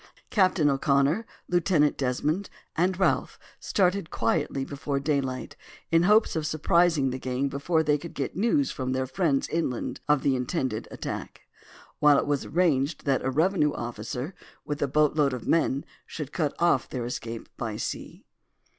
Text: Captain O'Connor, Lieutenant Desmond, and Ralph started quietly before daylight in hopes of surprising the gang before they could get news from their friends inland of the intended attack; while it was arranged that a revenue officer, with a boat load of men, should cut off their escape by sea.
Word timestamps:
Captain 0.31 0.67
O'Connor, 0.67 1.27
Lieutenant 1.47 1.95
Desmond, 1.95 2.49
and 2.75 2.99
Ralph 2.99 3.37
started 3.59 4.09
quietly 4.09 4.65
before 4.65 4.99
daylight 4.99 5.55
in 5.91 6.01
hopes 6.01 6.35
of 6.35 6.47
surprising 6.47 7.11
the 7.11 7.19
gang 7.19 7.49
before 7.49 7.83
they 7.83 7.99
could 7.99 8.15
get 8.15 8.35
news 8.35 8.71
from 8.71 8.93
their 8.93 9.05
friends 9.05 9.47
inland 9.49 9.99
of 10.09 10.23
the 10.23 10.35
intended 10.35 10.87
attack; 10.89 11.41
while 11.99 12.17
it 12.17 12.25
was 12.25 12.45
arranged 12.45 13.05
that 13.05 13.21
a 13.23 13.29
revenue 13.29 13.73
officer, 13.73 14.33
with 14.65 14.81
a 14.81 14.87
boat 14.87 15.15
load 15.15 15.33
of 15.33 15.47
men, 15.47 15.85
should 16.07 16.33
cut 16.33 16.55
off 16.57 16.89
their 16.89 17.05
escape 17.05 17.47
by 17.55 17.75
sea. 17.77 18.25